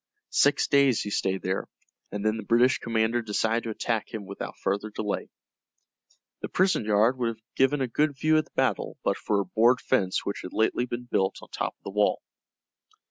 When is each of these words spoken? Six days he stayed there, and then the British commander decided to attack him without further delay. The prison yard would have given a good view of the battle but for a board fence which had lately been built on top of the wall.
Six 0.33 0.67
days 0.67 1.01
he 1.03 1.11
stayed 1.11 1.43
there, 1.43 1.67
and 2.11 2.25
then 2.25 2.37
the 2.37 2.41
British 2.43 2.79
commander 2.79 3.21
decided 3.21 3.65
to 3.65 3.69
attack 3.69 4.11
him 4.11 4.25
without 4.25 4.57
further 4.57 4.89
delay. 4.89 5.29
The 6.41 6.49
prison 6.49 6.85
yard 6.85 7.19
would 7.19 7.27
have 7.27 7.43
given 7.55 7.81
a 7.81 7.87
good 7.87 8.17
view 8.17 8.35
of 8.39 8.45
the 8.45 8.51
battle 8.55 8.97
but 9.03 9.15
for 9.17 9.39
a 9.39 9.45
board 9.45 9.79
fence 9.79 10.25
which 10.25 10.41
had 10.41 10.53
lately 10.53 10.87
been 10.87 11.03
built 11.03 11.35
on 11.43 11.49
top 11.49 11.75
of 11.77 11.83
the 11.83 11.91
wall. 11.95 12.23